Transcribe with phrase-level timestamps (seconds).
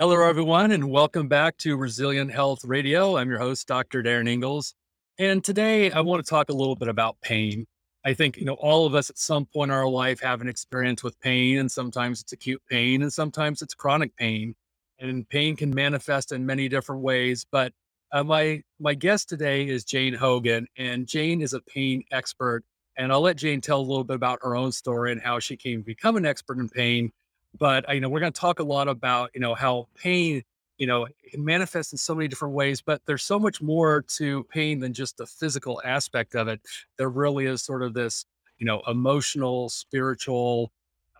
[0.00, 3.16] Hello, everyone, and welcome back to Resilient Health Radio.
[3.16, 4.00] I'm your host, Dr.
[4.00, 4.72] Darren Ingalls.
[5.18, 7.66] And today I want to talk a little bit about pain.
[8.06, 10.48] I think, you know, all of us at some point in our life have an
[10.48, 14.54] experience with pain, and sometimes it's acute pain, and sometimes it's chronic pain.
[15.00, 17.44] And pain can manifest in many different ways.
[17.50, 17.72] But
[18.12, 22.62] uh, my my guest today is Jane Hogan, and Jane is a pain expert.
[22.96, 25.56] And I'll let Jane tell a little bit about her own story and how she
[25.56, 27.10] came to become an expert in pain
[27.56, 30.42] but you know we're going to talk a lot about you know how pain
[30.76, 34.44] you know it manifests in so many different ways but there's so much more to
[34.44, 36.60] pain than just the physical aspect of it
[36.96, 38.26] there really is sort of this
[38.58, 40.72] you know emotional spiritual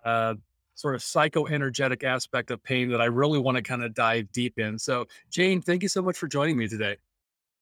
[0.05, 0.35] uh,
[0.75, 4.59] sort of psychoenergetic aspect of pain that i really want to kind of dive deep
[4.59, 6.97] in so jane thank you so much for joining me today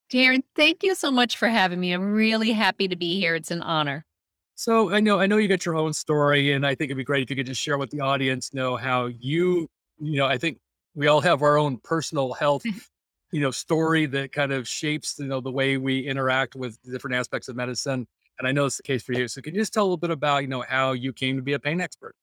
[0.08, 1.90] Darren, thank you so much for having me.
[1.90, 3.34] I'm really happy to be here.
[3.34, 4.06] It's an honor.
[4.56, 7.04] So I know I know you got your own story, and I think it'd be
[7.04, 10.38] great if you could just share with the audience know how you, you know, I
[10.38, 10.58] think
[10.94, 12.64] we all have our own personal health,
[13.32, 17.16] you know, story that kind of shapes, you know, the way we interact with different
[17.16, 18.06] aspects of medicine.
[18.38, 19.28] And I know it's the case for you.
[19.28, 21.42] So can you just tell a little bit about, you know, how you came to
[21.42, 22.14] be a pain expert?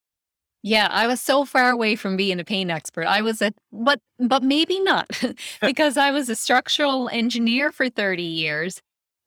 [0.64, 3.06] Yeah, I was so far away from being a pain expert.
[3.06, 5.08] I was a but but maybe not
[5.62, 8.82] because I was a structural engineer for 30 years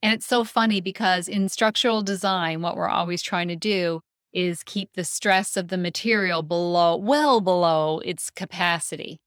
[0.07, 4.63] and it's so funny because in structural design, what we're always trying to do is
[4.63, 9.19] keep the stress of the material below, well below its capacity.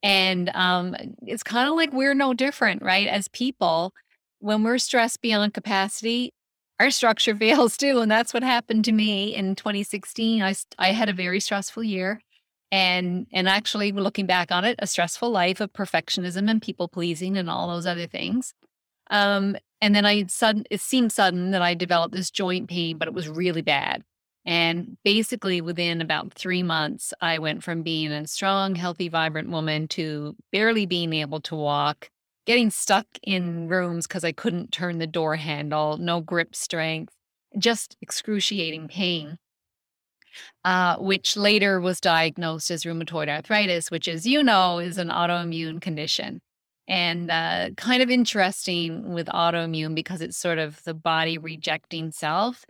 [0.00, 0.94] And um,
[1.26, 3.08] it's kind of like we're no different, right?
[3.08, 3.92] As people,
[4.38, 6.32] when we're stressed beyond capacity,
[6.78, 7.98] our structure fails too.
[7.98, 10.40] And that's what happened to me in 2016.
[10.40, 12.20] I, I had a very stressful year.
[12.70, 17.36] And and actually looking back on it, a stressful life of perfectionism and people pleasing
[17.36, 18.54] and all those other things.
[19.10, 23.08] Um, and then I sudden it seemed sudden that I developed this joint pain, but
[23.08, 24.02] it was really bad.
[24.44, 29.88] And basically within about three months, I went from being a strong, healthy, vibrant woman
[29.88, 32.10] to barely being able to walk,
[32.46, 37.12] getting stuck in rooms because I couldn't turn the door handle, no grip strength,
[37.58, 39.38] just excruciating pain.
[40.64, 45.80] Uh, which later was diagnosed as rheumatoid arthritis, which, as you know, is an autoimmune
[45.80, 46.40] condition
[46.88, 52.64] and uh, kind of interesting with autoimmune because it's sort of the body rejecting self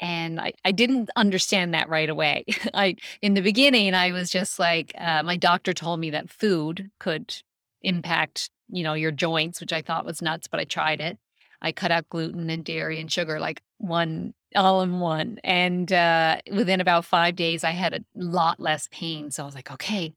[0.00, 2.44] and I, I didn't understand that right away.
[2.74, 6.90] I in the beginning i was just like uh, my doctor told me that food
[7.00, 7.34] could
[7.82, 11.18] impact you know your joints which i thought was nuts but i tried it.
[11.60, 16.36] I cut out gluten and dairy and sugar like one all in one and uh,
[16.52, 19.30] within about five days i had a lot less pain.
[19.30, 20.12] So i was like okay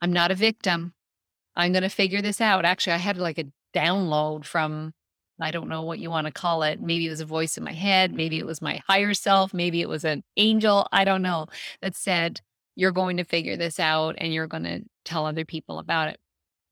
[0.00, 0.94] i'm not a victim
[1.56, 2.64] I'm going to figure this out.
[2.64, 4.92] Actually, I had like a download from,
[5.40, 6.80] I don't know what you want to call it.
[6.80, 8.14] Maybe it was a voice in my head.
[8.14, 9.52] Maybe it was my higher self.
[9.52, 10.86] Maybe it was an angel.
[10.92, 11.46] I don't know
[11.80, 12.40] that said,
[12.74, 16.18] you're going to figure this out and you're going to tell other people about it.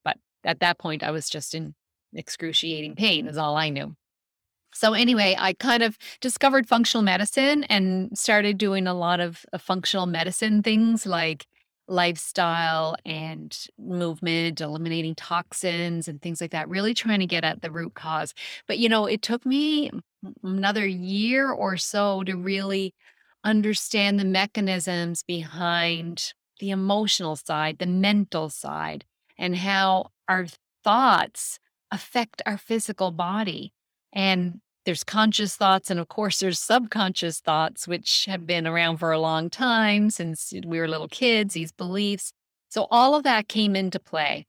[0.05, 1.75] But at that point, I was just in
[2.15, 3.97] excruciating pain, is all I knew.
[4.73, 9.59] So, anyway, I kind of discovered functional medicine and started doing a lot of uh,
[9.59, 11.47] functional medicine things like
[11.91, 17.71] lifestyle and movement, eliminating toxins and things like that, really trying to get at the
[17.71, 18.33] root cause.
[18.67, 19.91] But, you know, it took me
[20.43, 22.95] another year or so to really
[23.43, 29.05] understand the mechanisms behind the emotional side, the mental side,
[29.37, 30.47] and how our
[30.85, 31.59] thoughts
[31.91, 33.73] affect our physical body.
[34.13, 39.13] And there's conscious thoughts and of course there's subconscious thoughts which have been around for
[39.13, 42.33] a long time since we were little kids these beliefs.
[42.69, 44.47] So all of that came into play.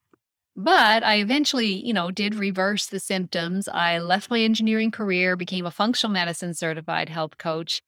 [0.56, 3.68] But i eventually you know did reverse the symptoms.
[3.68, 7.81] I left my engineering career became a functional medicine certified health coach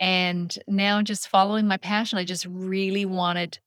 [0.00, 3.58] and now just following my passion i just really wanted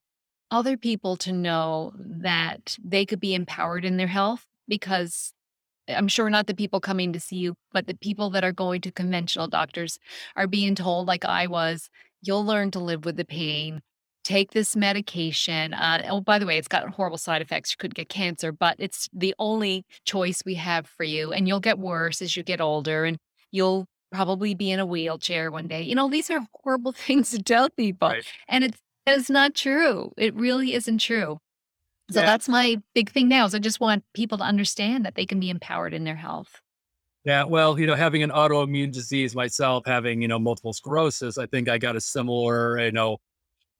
[0.49, 5.33] other people to know that they could be empowered in their health because
[5.87, 8.81] I'm sure not the people coming to see you, but the people that are going
[8.81, 9.99] to conventional doctors
[10.35, 11.89] are being told, like I was,
[12.21, 13.81] you'll learn to live with the pain.
[14.23, 15.73] Take this medication.
[15.73, 17.71] Uh, oh, by the way, it's got horrible side effects.
[17.71, 21.33] You could get cancer, but it's the only choice we have for you.
[21.33, 23.17] And you'll get worse as you get older, and
[23.51, 25.81] you'll probably be in a wheelchair one day.
[25.81, 28.09] You know, these are horrible things to tell people.
[28.09, 28.25] Right.
[28.47, 30.13] And it's, it's not true.
[30.17, 31.39] It really isn't true.
[32.13, 32.27] So yeah.
[32.27, 35.39] that's my big thing now is I just want people to understand that they can
[35.39, 36.61] be empowered in their health.
[37.25, 41.47] Yeah, well, you know, having an autoimmune disease myself, having, you know, multiple sclerosis, I
[41.47, 43.17] think I got a similar, you know,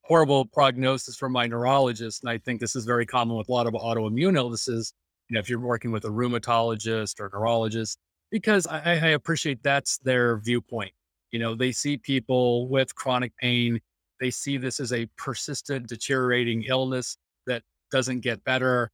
[0.01, 2.23] horrible prognosis from my neurologist.
[2.23, 4.93] And I think this is very common with a lot of autoimmune illnesses.
[5.29, 7.99] You know, if you're working with a rheumatologist or neurologist,
[8.31, 10.91] because I, I appreciate that's their viewpoint.
[11.31, 13.79] You know, they see people with chronic pain,
[14.19, 17.61] they see this as a persistent deteriorating illness that
[17.93, 18.91] doesn't get better.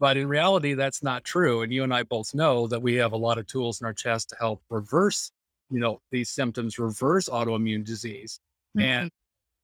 [0.00, 1.62] But in reality, that's not true.
[1.62, 3.94] And you and I both know that we have a lot of tools in our
[3.94, 5.30] chest to help reverse,
[5.70, 8.40] you know, these symptoms, reverse autoimmune disease.
[8.78, 8.82] Mhm.
[8.82, 9.10] And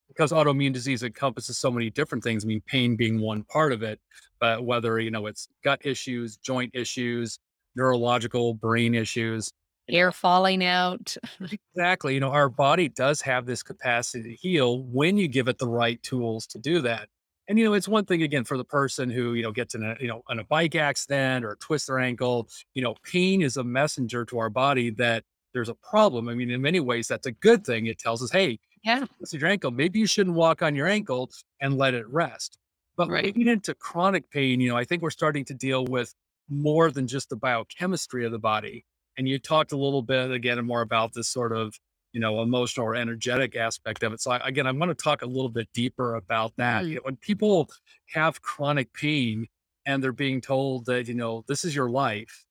[0.08, 3.82] because autoimmune disease encompasses so many different things, I mean, pain being one part of
[3.82, 4.00] it,
[4.40, 7.38] but whether, you know, it's gut issues, joint issues,
[7.76, 9.50] neurological brain issues,
[9.88, 11.16] Hair falling out.
[11.76, 12.14] Exactly.
[12.14, 15.66] You know, our body does have this capacity to heal when you give it the
[15.68, 17.08] right tools to do that.
[17.52, 19.82] And you know, it's one thing again for the person who, you know, gets in
[19.84, 23.58] a, you know, in a bike accident or twist their ankle, you know, pain is
[23.58, 25.22] a messenger to our body that
[25.52, 26.30] there's a problem.
[26.30, 27.84] I mean, in many ways, that's a good thing.
[27.84, 29.04] It tells us, hey, Yeah.
[29.20, 29.70] this is your ankle.
[29.70, 31.28] Maybe you shouldn't walk on your ankle
[31.60, 32.56] and let it rest.
[32.96, 33.36] But Right.
[33.36, 36.14] into chronic pain, you know, I think we're starting to deal with
[36.48, 38.86] more than just the biochemistry of the body.
[39.18, 41.78] And you talked a little bit again more about this sort of,
[42.12, 44.20] you know, emotional or energetic aspect of it.
[44.20, 46.84] So I, again, I'm going to talk a little bit deeper about that.
[46.86, 46.94] You Mm.
[46.96, 47.70] know, when people
[48.14, 49.46] have chronic pain
[49.86, 52.46] and they're being told that, you know, this is your life,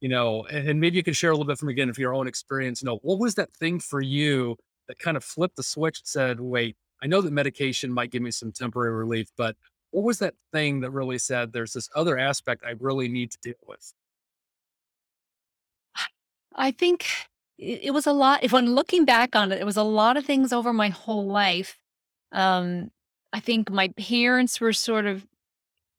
[0.00, 2.14] you know, and, and maybe you can share a little bit from again, from your
[2.14, 4.56] own experience, you know, what was that thing for you
[4.88, 8.22] that kind of flipped the switch and said, wait, I know that medication might give
[8.22, 9.56] me some temporary relief, but
[9.90, 13.38] what was that thing that really said there's this other aspect I really need to
[13.42, 13.92] deal with?
[16.54, 17.06] I think
[17.58, 18.42] it, it was a lot.
[18.42, 21.26] If I'm looking back on it, it was a lot of things over my whole
[21.26, 21.78] life.
[22.32, 22.90] Um,
[23.32, 25.26] I think my parents were sort of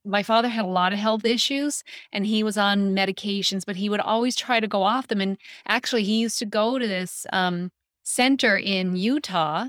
[0.08, 3.90] my father had a lot of health issues and he was on medications, but he
[3.90, 5.22] would always try to go off them.
[5.22, 5.38] And
[5.68, 7.72] actually, he used to go to this um,
[8.04, 9.68] center in Utah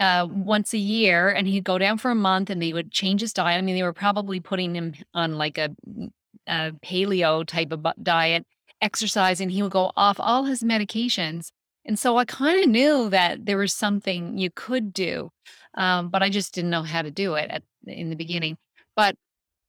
[0.00, 3.20] uh, once a year and he'd go down for a month and they would change
[3.20, 3.58] his diet.
[3.58, 6.10] I mean, they were probably putting him on like a, mm,
[6.46, 8.46] a paleo type of diet,
[8.80, 11.50] exercise, and he would go off all his medications.
[11.84, 15.30] And so I kind of knew that there was something you could do,
[15.74, 18.56] um, but I just didn't know how to do it at, in the beginning.
[18.96, 19.16] But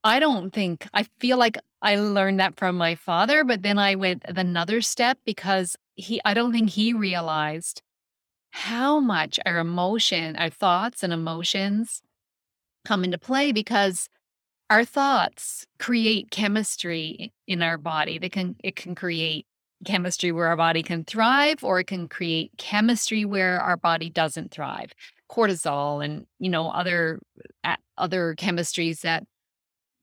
[0.03, 3.95] I don't think I feel like I learned that from my father, but then I
[3.95, 7.81] went another step because he I don't think he realized
[8.51, 12.01] how much our emotion, our thoughts and emotions
[12.85, 14.07] come into play because
[14.69, 18.17] our thoughts create chemistry in our body.
[18.17, 19.45] They can it can create
[19.85, 24.51] chemistry where our body can thrive or it can create chemistry where our body doesn't
[24.51, 24.93] thrive.
[25.29, 27.19] Cortisol and, you know, other
[27.63, 29.23] uh, other chemistries that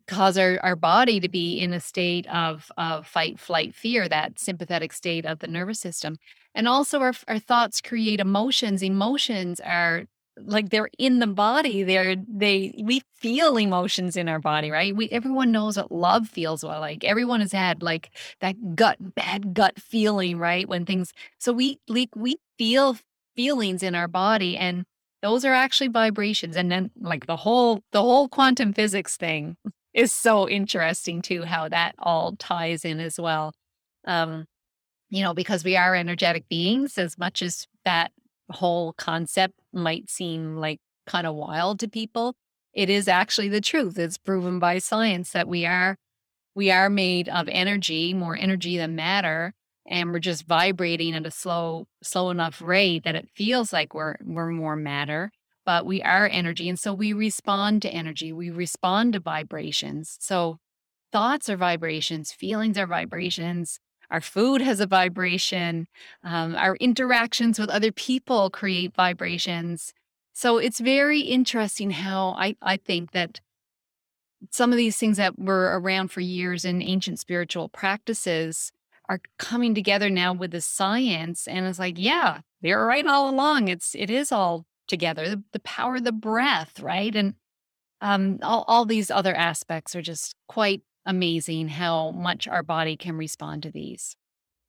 [0.06, 4.38] cause our, our body to be in a state of, of fight, flight, fear, that
[4.38, 6.16] sympathetic state of the nervous system.
[6.54, 8.82] And also, our, our thoughts create emotions.
[8.82, 10.04] Emotions are
[10.38, 11.82] like they're in the body.
[11.82, 14.94] They're they we feel emotions in our body, right?
[14.94, 17.04] We everyone knows what love feels like.
[17.04, 20.68] Everyone has had like that gut bad gut feeling, right?
[20.68, 22.96] When things so we like we feel
[23.36, 24.84] feelings in our body and
[25.22, 26.56] those are actually vibrations.
[26.56, 29.56] And then like the whole the whole quantum physics thing
[29.94, 33.52] is so interesting too, how that all ties in as well.
[34.06, 34.46] Um,
[35.10, 38.12] you know, because we are energetic beings, as much as that
[38.52, 42.34] whole concept might seem like kind of wild to people,
[42.72, 43.98] it is actually the truth.
[43.98, 45.96] It's proven by science that we are
[46.54, 49.54] we are made of energy, more energy than matter,
[49.86, 54.16] and we're just vibrating at a slow, slow enough rate that it feels like we're
[54.22, 55.32] we're more matter
[55.64, 56.68] but we are energy.
[56.68, 60.16] And so we respond to energy, we respond to vibrations.
[60.20, 60.58] So
[61.12, 63.78] thoughts are vibrations, feelings are vibrations.
[64.12, 65.88] Our food has a vibration.
[66.22, 69.94] Um, our interactions with other people create vibrations.
[70.34, 73.40] So it's very interesting how I, I think that
[74.50, 78.70] some of these things that were around for years in ancient spiritual practices
[79.08, 81.48] are coming together now with the science.
[81.48, 83.68] And it's like, yeah, they're right all along.
[83.68, 85.26] It's it is all together.
[85.26, 87.14] The, the power of the breath, right?
[87.16, 87.34] And
[88.02, 93.16] um, all, all these other aspects are just quite amazing how much our body can
[93.16, 94.16] respond to these.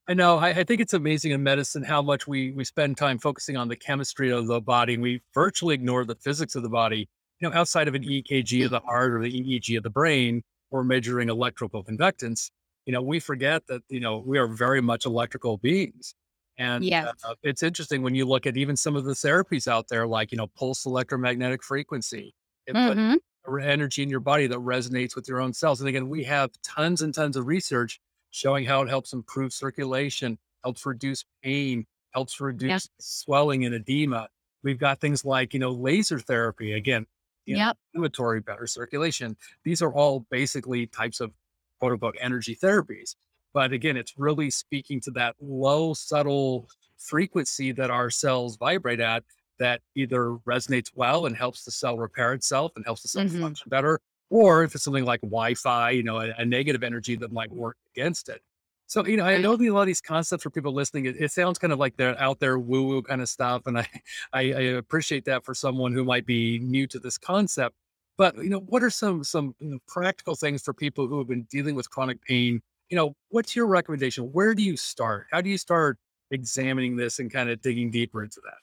[0.08, 0.38] I know.
[0.38, 3.70] I, I think it's amazing in medicine how much we we spend time focusing on
[3.70, 7.08] the chemistry of the body, and we virtually ignore the physics of the body.
[7.40, 10.44] You know, outside of an EKG of the heart or the EEG of the brain,
[10.72, 12.52] or measuring electrical conductance,
[12.86, 16.16] you know, we forget that you know we are very much electrical beings.
[16.58, 17.14] And Yes.
[17.24, 20.32] uh, it's interesting when you look at even some of the therapies out there, like
[20.34, 22.34] you know, pulse electromagnetic frequency.
[22.68, 23.20] It hmm re-
[23.60, 25.82] energy in your body that resonates with your own cells.
[25.82, 28.00] And again, we have tons and tons of research
[28.32, 32.46] showing how it helps improve circulation, helps reduce pain, helps Yeah.
[32.48, 34.30] reduce swelling and edema.
[34.64, 37.06] We've got things like, you know, laser therapy, again,
[37.46, 37.78] you know, Yep.
[37.94, 39.38] inflammatory, better circulation.
[39.64, 41.34] These are all basically types of
[41.80, 43.16] quote unquote energy therapies.
[43.54, 49.24] But again, it's really speaking to that low, subtle frequency that our cells vibrate at
[49.60, 53.40] that either resonates well and helps the cell repair itself and helps the cell hmm
[53.42, 57.32] function better, or if it's something like Wi-Fi, you know, a, a negative energy that
[57.32, 58.42] might work against it.
[58.88, 61.32] So, you know, I know a lot of these concepts for people listening, it, it
[61.32, 63.64] sounds kind of like they're out there woo woo kind of stuff.
[63.66, 63.88] And I,
[64.34, 67.76] I, I appreciate that for someone who might be new to this concept.
[68.18, 71.28] But, you know, what are some, some you know, practical things for people who have
[71.28, 72.62] been dealing with chronic pain?
[72.90, 74.26] You know, what's your recommendation?
[74.32, 75.28] Where do you start?
[75.32, 75.98] How do you start
[76.30, 78.58] examining this and kind of digging deeper into that?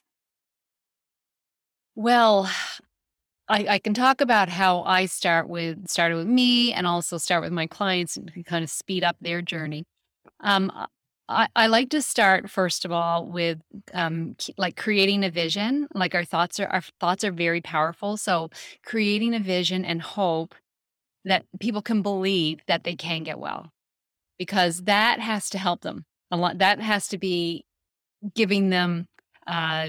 [2.00, 2.49] Well,
[3.47, 7.42] I, I can talk about how I start with started with me and also start
[7.42, 9.85] with my clients and kind of speed up their journey.
[10.40, 10.73] Um,
[11.28, 13.59] I, I like to start first of all with
[13.92, 15.88] um, like creating a vision.
[15.95, 18.16] Like our thoughts are our thoughts are very powerful.
[18.16, 18.49] So
[18.83, 20.54] creating a vision and hope
[21.26, 23.73] that people can believe that they can get well,
[24.38, 26.57] because that has to help them a lot.
[26.57, 27.66] That has to be
[28.35, 29.04] giving them
[29.47, 29.88] uh,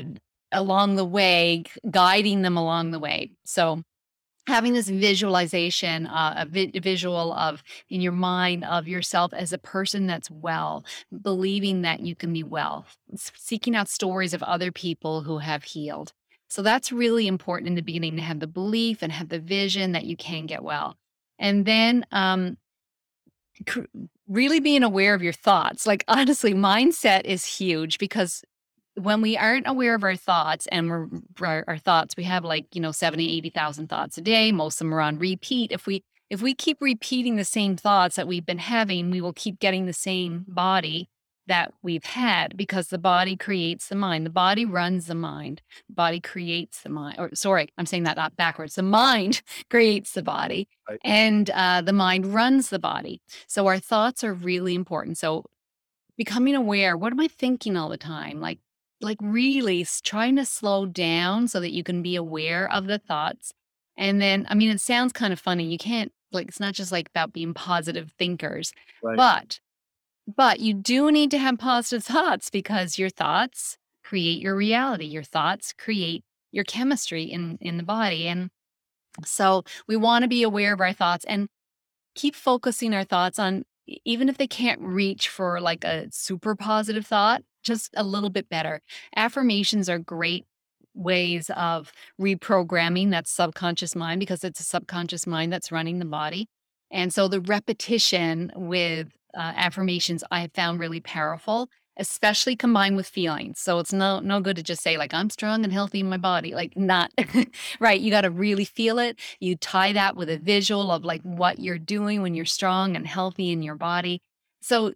[0.52, 3.32] along the way, guiding them along the way.
[3.46, 3.84] So
[4.48, 9.58] having this visualization, uh, a vi- visual of in your mind of yourself as a
[9.58, 10.84] person that's well,
[11.22, 16.14] believing that you can be well, seeking out stories of other people who have healed.
[16.50, 19.94] So that's really important in the beginning to have the belief and have the vision
[19.94, 20.98] that you can get well.
[21.40, 22.58] And then um,
[23.66, 23.82] cr-
[24.28, 25.88] really being aware of your thoughts.
[25.88, 28.44] Like, honestly, mindset is huge because
[29.04, 31.08] when we aren't aware of our thoughts and we're
[31.42, 34.52] our, our thoughts we have like you know 70 80,000 thoughts a day.
[34.52, 35.72] Most of them are on repeat.
[35.72, 39.34] If we if we keep repeating the same thoughts that we've been having we will
[39.34, 41.10] keep getting the same body
[41.48, 44.26] that we've had because the body creates the mind.
[44.26, 45.62] The body runs the mind.
[45.90, 48.76] The body creates the mind or sorry i'm saying that not backwards.
[48.76, 51.00] The mind creates the body Right.
[51.04, 53.22] and uh, the mind runs the body.
[53.48, 55.18] So our thoughts are really important.
[55.18, 55.46] So
[56.18, 58.40] becoming aware what am i thinking all the time?
[58.40, 58.60] Like
[59.02, 63.52] like really trying to slow down so that you can be aware of the thoughts.
[63.98, 65.66] And then, I mean, it sounds kind of funny.
[65.66, 69.18] You can't, like, it's not just like about being positive thinkers, Right.
[69.18, 69.60] but,
[70.34, 75.06] but you do need to have positive thoughts because your thoughts create your reality.
[75.06, 78.28] Your thoughts create your chemistry in, in the body.
[78.28, 78.50] And
[79.26, 81.48] so we want to be aware of our thoughts and
[82.16, 87.06] keep focusing our thoughts on, even if they can't reach for like a super positive
[87.06, 88.82] thought, just a little bit better.
[89.16, 90.46] Affirmations are great
[90.94, 96.48] ways of reprogramming that subconscious mind because it's a subconscious mind that's running the body.
[96.92, 103.08] And so the repetition with uh, affirmations I have found really powerful, especially combined with
[103.08, 103.60] feelings.
[103.60, 106.18] So it's no no good to just say like I'm strong and healthy in my
[106.18, 107.12] body, like not
[107.80, 108.00] right.
[108.00, 109.20] You got to really feel it.
[109.40, 113.06] You tie that with a visual of like what you're doing when you're strong and
[113.06, 114.22] healthy in your body.
[114.62, 114.94] So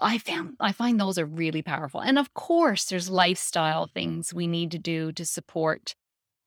[0.00, 2.00] I found I find those are really powerful.
[2.00, 5.94] And of course, there's lifestyle things we need to do to support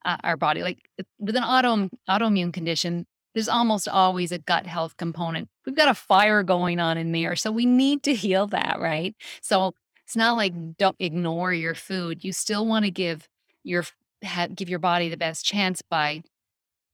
[0.06, 0.62] uh, our body.
[0.64, 0.80] Like
[1.20, 5.50] with an auto autoimmune condition, there's almost always a gut health component.
[5.66, 9.16] We've got a fire going on in there, so we need to heal that, right?
[9.42, 9.74] So
[10.14, 12.24] it's not like don't ignore your food.
[12.24, 13.28] You still want to give
[13.64, 13.84] your
[14.54, 16.22] give your body the best chance by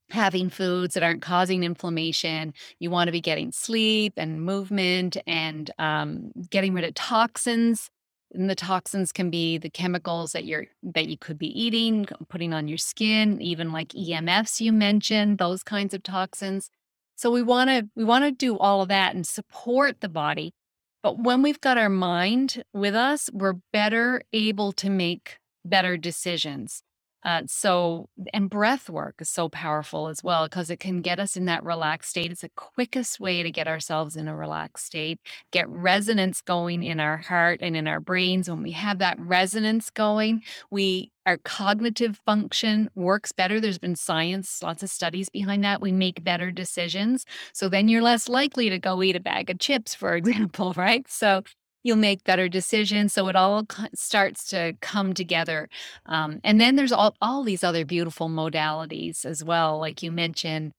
[0.09, 2.53] having foods that aren't causing inflammation.
[2.79, 7.89] You want to be getting sleep and movement and um, getting rid of toxins.
[8.33, 12.53] And the toxins can be the chemicals that you're that you could be eating, putting
[12.53, 16.69] on your skin, even like EMFs you mentioned, those kinds of toxins.
[17.17, 20.53] So we want to we want to do all of that and support the body.
[21.01, 26.83] But when we've got our mind with us, we're better able to make better decisions.
[27.23, 31.35] Uh, so, and breath work is so powerful as well because it can get us
[31.35, 32.31] in that relaxed state.
[32.31, 35.19] It's the quickest way to get ourselves in a relaxed state,
[35.51, 38.49] get resonance going in our heart and in our brains.
[38.49, 43.59] When we have that resonance going, we our cognitive function works better.
[43.59, 45.81] There's been science, lots of studies behind that.
[45.81, 47.25] We make better decisions.
[47.53, 51.07] So then you're less likely to go eat a bag of chips, for example, right?
[51.07, 51.43] So
[51.83, 53.13] you'll make better decisions.
[53.13, 55.69] So it all starts to come together
[56.05, 60.71] um, and then there's all, all these other beautiful modalities as well, like you mentioned.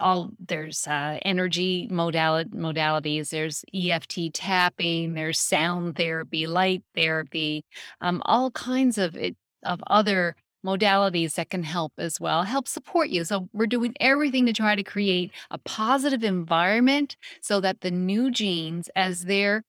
[0.00, 3.30] All there's uh, energy modali- modalities.
[3.30, 5.14] There's EFT tapping.
[5.14, 7.64] There's sound therapy, light therapy,
[8.00, 13.08] um, all kinds of it, of other modalities that can help as well, help support
[13.08, 13.24] you.
[13.24, 18.30] So we're doing everything to try to create a positive environment so that the new
[18.30, 19.64] genes, as they're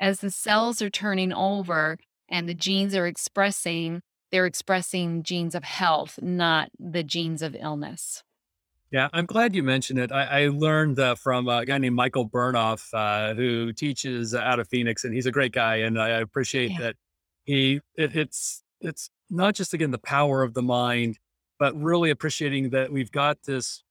[0.00, 1.98] as the cells are turning over
[2.28, 4.02] and the genes are expressing
[4.34, 8.24] they're expressing genes of health, not the genes of illness.
[8.90, 10.10] Yeah, I'm glad you mentioned it.
[10.10, 14.68] I, I learned uh, from a guy named Michael Bernoff, uh, who teaches out of
[14.68, 15.76] Phoenix, and he's a great guy.
[15.76, 16.78] And I appreciate Yeah.
[16.78, 16.96] that
[17.44, 21.18] he it, it's it's not just again the power of the mind,
[21.58, 23.82] but really appreciating that we've got this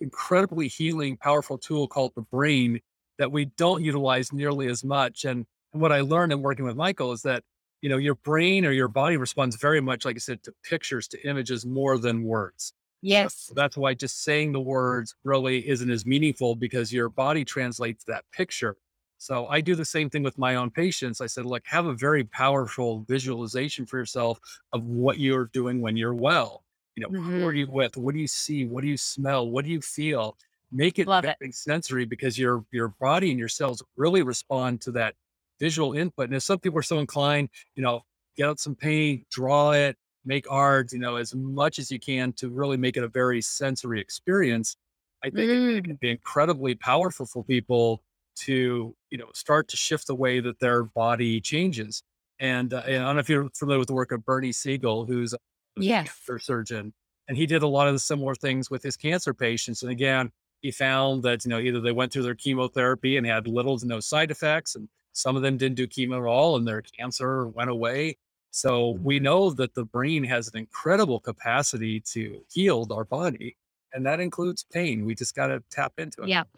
[0.00, 2.80] incredibly healing, powerful tool called the brain
[3.18, 5.24] that we don't utilize nearly as much.
[5.24, 7.44] And, and what I learned in working with Michael is that,
[7.80, 11.08] you know, your brain or your body responds very much, like I said, to pictures,
[11.08, 12.72] to images more than words.
[13.02, 13.34] Yes.
[13.48, 18.04] So that's why just saying the words really isn't as meaningful because your body translates
[18.04, 18.76] that picture.
[19.18, 21.20] So I do the same thing with my own patients.
[21.20, 24.40] I said, look, have a very powerful visualization for yourself
[24.72, 26.64] of what you're doing when you're well.
[26.96, 27.96] You know, who hmm are you with?
[27.96, 28.64] What do you see?
[28.66, 29.48] What do you smell?
[29.50, 30.36] What do you feel?
[30.74, 31.38] Make it Love it.
[31.40, 35.16] very sensory because your your body and your cells really respond to that
[35.60, 36.26] visual input.
[36.26, 38.02] And if some people are so inclined, you know,
[38.36, 42.32] get out some paint, draw it, make art, you know, as much as you can
[42.34, 44.76] to really make it a very sensory experience.
[45.22, 48.02] I think it, it can Mm, be incredibly powerful for people
[48.36, 52.02] to, you know, start to shift the way that their body changes.
[52.40, 55.06] And, uh, and I don't know if you're familiar with the work of Bernie Siegel,
[55.06, 55.38] who's a
[55.76, 56.32] yes.
[56.32, 56.94] cancer surgeon,
[57.28, 59.82] and he did a lot of the similar things with his cancer patients.
[59.82, 60.32] And again,
[60.64, 63.86] he found that you know either they went through their chemotherapy and had little to
[63.86, 67.46] no side effects, and some of them didn't do chemo at all, and their cancer
[67.48, 68.16] went away.
[68.50, 73.58] So we know that the brain has an incredible capacity to heal our body,
[73.92, 75.04] and that includes pain.
[75.04, 76.28] We just got to tap into it.
[76.30, 76.48] Yep.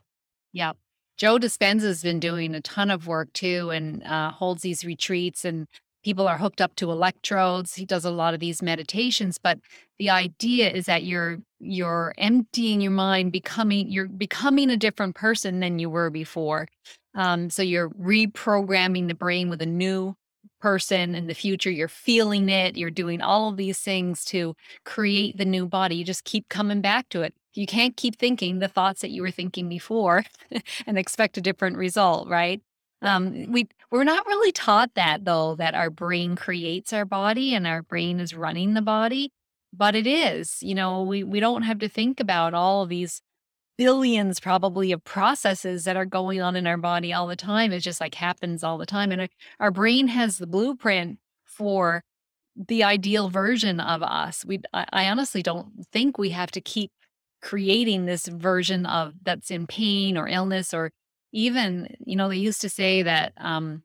[0.52, 0.76] Yep.
[1.16, 5.66] Joe Dispenza's been doing a ton of work too and uh, holds these retreats and
[6.04, 7.74] people are hooked up to electrodes.
[7.74, 9.58] He does a lot of these meditations, but
[9.98, 15.60] the idea is that you're you're emptying your mind, becoming you're becoming a different person
[15.60, 16.68] than you were before.
[17.14, 20.14] Um, so you're reprogramming the brain with a new
[20.60, 21.70] person in the future.
[21.70, 22.76] You're feeling it.
[22.76, 25.96] You're doing all of these things to create the new body.
[25.96, 27.34] You just keep coming back to it.
[27.54, 30.24] You can't keep thinking the thoughts that you were thinking before
[30.86, 32.60] and expect a different result, right?
[33.02, 37.66] Um, we we're not really taught that though, that our brain creates our body and
[37.66, 39.30] our brain is running the body,
[39.76, 40.58] but it is.
[40.62, 43.22] You know, we we don't have to think about all these
[43.78, 47.72] billions probably of processes that are going on in our body all the time.
[47.72, 49.28] It just like happens all the time, and our,
[49.60, 52.02] our brain has the blueprint for
[52.56, 54.44] the ideal version of us.
[54.44, 56.90] We I, I honestly don't think we have to keep
[57.42, 60.90] creating this version of that's in pain or illness or
[61.32, 63.82] even, you know, they used to say that um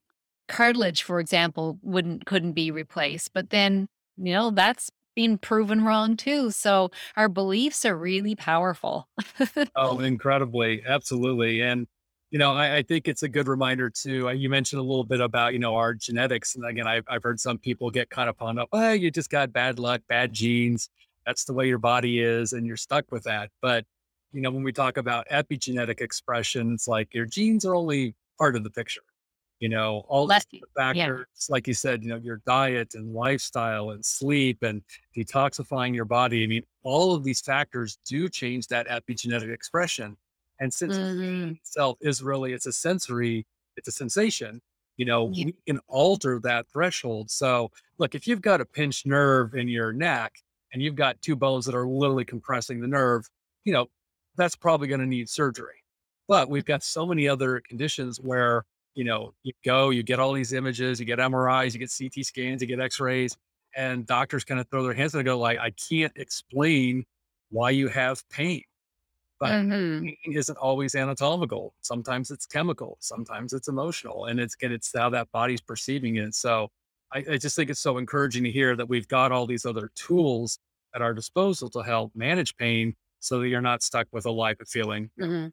[0.48, 3.34] cartilage, for example, wouldn't couldn't be replaced.
[3.34, 6.52] But then, you know, that's been proven wrong too.
[6.52, 9.10] So our beliefs are really powerful.
[9.76, 10.84] Oh, incredibly.
[10.86, 11.62] Absolutely.
[11.62, 11.88] And,
[12.30, 14.30] you know, I, I think it's a good reminder too.
[14.32, 16.56] You mentioned a little bit about, you know, our genetics.
[16.56, 18.70] And again, I've, I've heard some people get hung up.
[18.72, 20.90] Oh, you just got bad luck, bad genes.
[21.26, 22.54] That's the way your body is.
[22.54, 23.50] And you're stuck with that.
[23.62, 23.86] But,
[24.34, 28.56] you know, when we talk about epigenetic expression, it's like your genes are only part
[28.56, 29.02] of the picture.
[29.62, 30.66] You know, all these Bless you.
[30.92, 31.12] Yeah.
[31.12, 34.84] factors, like you said, you know, your diet and lifestyle and sleep and
[35.16, 36.44] detoxifying your body.
[36.44, 40.18] I mean, all of these factors do change that epigenetic expression.
[40.60, 43.48] And since hmm pain itself is really, it's a sensory,
[43.78, 44.62] it's a sensation,
[44.98, 45.46] you know, Yeah.
[45.46, 47.32] we can alter that threshold.
[47.32, 50.34] So look, if you've got a pinched nerve in your neck
[50.74, 53.30] and you've got two bones that are literally compressing the nerve,
[53.66, 53.88] you know,
[54.38, 55.84] that's probably going to need surgery.
[56.28, 60.34] But we've got so many other conditions where, you know, you go, you get all
[60.34, 63.38] these images, you get MRIs, you get CT scans, you get X-rays,
[63.76, 67.06] and doctors kind of throw their hands and go like, I can't explain
[67.50, 68.64] why you have pain.
[69.40, 71.76] But hmm pain isn't always anatomical.
[71.82, 76.36] Sometimes it's chemical, sometimes it's emotional, and it's and it's how that body's perceiving it.
[76.36, 76.70] So
[77.12, 79.90] I, I just think it's so encouraging to hear that we've got all these other
[79.96, 80.60] tools
[80.96, 84.60] at our disposal to help manage pain so that you're not stuck with a life
[84.60, 85.12] of feeling.
[85.18, 85.52] hmm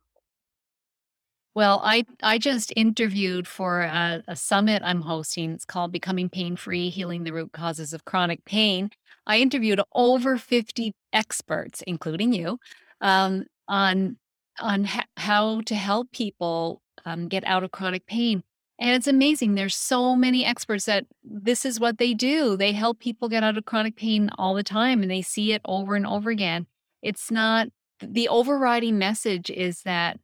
[1.54, 5.52] Well, I I just interviewed for a, a summit I'm hosting.
[5.52, 8.90] It's called Becoming Pain Free: Healing the Root Causes of Chronic Pain.
[9.26, 12.58] I interviewed over 50 experts, including you,
[13.00, 14.18] um, on
[14.60, 18.42] on ho- how to help people um, get out of chronic pain.
[18.80, 19.54] And it's amazing.
[19.54, 22.56] There's so many experts that this is what they do.
[22.56, 25.62] They help people get out of chronic pain all the time, and they see it
[25.64, 26.66] over and over again.
[27.02, 27.68] It's not
[28.00, 30.20] the overriding message is that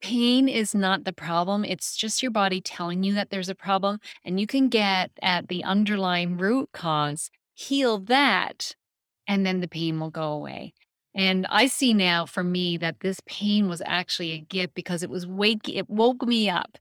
[0.00, 1.64] Pain is not the problem.
[1.64, 5.48] It's just your body telling you that there's a problem, and you can get at
[5.48, 8.74] the underlying root cause, heal that,
[9.26, 10.72] and then the pain will go away.
[11.14, 15.10] And I see now for me that this pain was actually a gift because it
[15.10, 16.78] was wake it woke me up.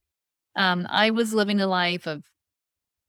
[0.56, 2.24] Um, I was living a life of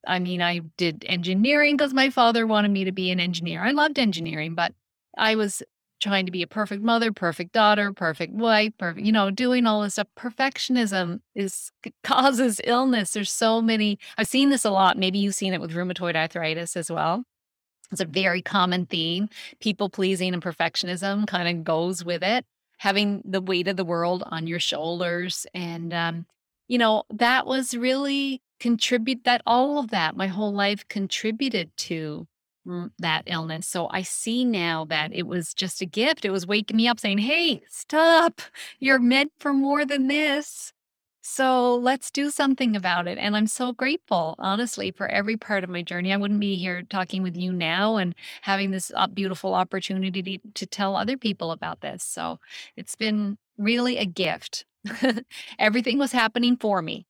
[0.07, 3.62] I mean, I did engineering because my father wanted me to be an engineer.
[3.62, 4.73] I loved engineering, but
[5.16, 5.62] I was
[6.00, 9.82] trying to be a perfect mother, perfect daughter, perfect wife, perfect, you know, doing all
[9.82, 10.08] this stuff.
[10.16, 11.70] Perfectionism is
[12.04, 13.12] causes illness.
[13.12, 13.98] There's so many.
[14.18, 14.98] I've seen this a lot.
[14.98, 17.24] Maybe you've seen it with rheumatoid arthritis as well.
[17.92, 19.28] It's a very common theme.
[19.60, 22.44] People pleasing and perfectionism kind of goes with it.
[22.78, 25.46] having the weight of the world on your shoulders.
[25.54, 26.26] And, um,
[26.66, 32.26] you know, that was really contribute that all of that, my whole life contributed to
[32.98, 33.66] that illness.
[33.66, 36.24] So I see now that it was just a gift.
[36.24, 38.40] It was waking me up saying, Hey, stop.
[38.78, 40.72] You're meant for more than this.
[41.22, 43.18] So let's do something about it.
[43.18, 46.12] And I'm so grateful, honestly, for every part of my journey.
[46.12, 50.38] I wouldn't be here talking with you now and having this uh, beautiful opportunity to,
[50.54, 52.02] to tell other people about this.
[52.02, 52.38] So
[52.76, 54.64] it's been really a gift.
[55.59, 57.06] Everything was happening for me.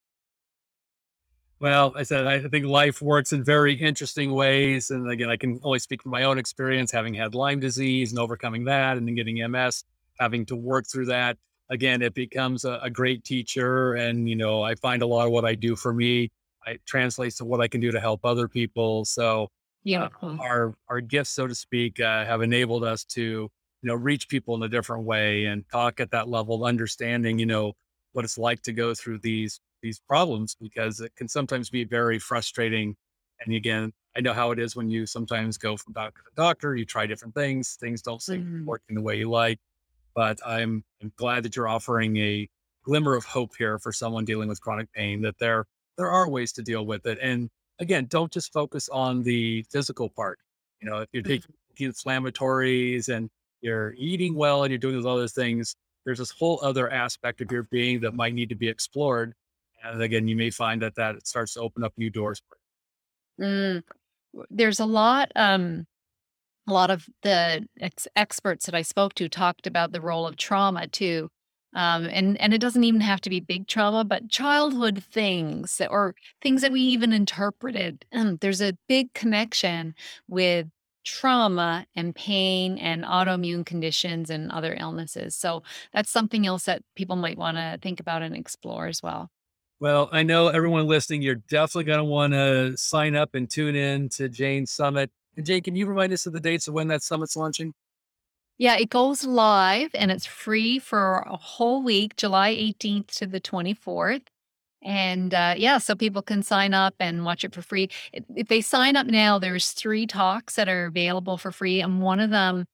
[1.61, 4.90] Well, I said, I think life works in very interesting ways.
[4.90, 8.18] And again, I can only speak from my own experience, having had Lyme disease and
[8.18, 9.85] overcoming that and then getting MS,
[10.18, 11.37] having to work through that.
[11.68, 13.92] Again, it becomes a, a great teacher.
[13.94, 16.31] And, you know, I find a lot of what I do for me,
[16.66, 19.05] it translates to what I can do to help other people.
[19.05, 19.49] So
[20.05, 20.09] uh,
[20.40, 23.51] our, our gifts, so to speak, uh, have enabled us to, you
[23.83, 27.46] know, reach people in a different way and talk at that level of understanding, you
[27.46, 27.75] know,
[28.12, 32.19] what it's like to go through these these problems because it can sometimes be very
[32.19, 32.97] frustrating.
[33.40, 36.77] And again, I know how it is when you sometimes go from doctor to doctor,
[36.77, 38.66] you try different things, things don't seem Mhm.
[38.66, 39.59] working the way you like.
[40.14, 42.49] But I'm, I'm glad that you're offering a
[42.83, 45.66] glimmer of hope here for someone dealing with chronic pain that there
[45.97, 47.19] there are ways to deal with it.
[47.21, 50.38] And again, don't just focus on the physical part.
[50.81, 51.40] You know, if you're Mhm.
[51.40, 56.59] taking anti-inflammatories and you're eating well and you're doing those other things, there's this whole
[56.62, 59.35] other aspect of your being that might need to be explored.
[59.83, 62.43] And again, you may find that that starts to open up new doors
[63.40, 63.83] Mm.
[64.51, 65.33] There's a lot.
[65.35, 65.87] Um,
[66.69, 70.37] a lot of the ex- experts that I spoke to talked about the role of
[70.37, 71.29] trauma too.
[71.75, 76.14] Um, and and it doesn't even have to be big trauma, but childhood things or
[76.43, 78.05] things that we even interpreted.
[78.40, 79.95] There's a big connection
[80.29, 80.69] with
[81.05, 85.35] trauma and pain and autoimmune conditions and other illnesses.
[85.37, 85.62] So
[85.93, 89.31] that's something else that people might want to think about and explore as well.
[89.81, 93.75] Well, I know everyone listening, you're definitely going to want to sign up and tune
[93.75, 95.11] in to Jane's Summit.
[95.38, 97.73] And Jane, can you remind us of the dates of when that summit's launching?
[98.59, 103.40] Yeah, it goes live and it's free for a whole week, July 18th to the
[103.40, 104.27] 24th.
[104.83, 107.88] And uh, yeah, so people can sign up and watch it for free.
[108.12, 112.21] If they sign up now, there's three talks that are available for free, and one
[112.21, 112.66] of them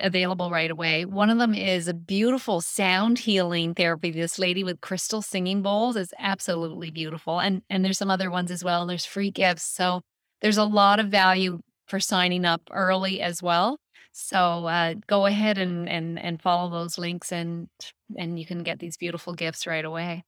[0.00, 1.04] available right away.
[1.04, 4.10] One of them is a beautiful sound healing therapy.
[4.10, 8.50] This lady with crystal singing bowls is absolutely beautiful, and and there's some other ones
[8.50, 8.86] as well.
[8.86, 10.00] There's free gifts, so
[10.40, 13.78] there's a lot of value for signing up early as well.
[14.12, 17.68] So uh, go ahead and and and follow those links, and
[18.16, 20.24] and you can get these beautiful gifts right away.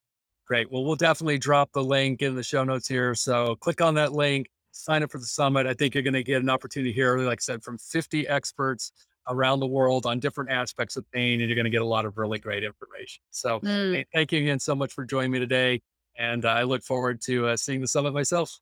[0.46, 0.70] Great.
[0.70, 3.14] Well, we'll definitely drop the link in the show notes here.
[3.14, 5.66] So click on that link, sign up for the summit.
[5.66, 8.92] I think you're going to get an opportunity here, like I said, from 50 experts
[9.28, 12.04] around the world on different aspects of pain, and you're going to get a lot
[12.04, 13.22] of really great information.
[13.30, 14.04] So Mm.
[14.12, 15.80] thank you again so much for joining me today.
[16.18, 18.58] And uh, I look forward to uh, seeing the summit myself.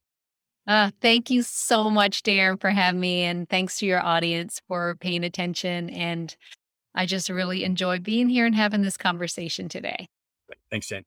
[0.66, 4.94] Uh, thank you so much, Darren, for having me, and thanks to your audience for
[5.00, 5.90] paying attention.
[5.90, 6.36] And
[6.94, 10.06] I just really enjoy being here and having this conversation today.
[10.70, 11.04] Thanks, Jane.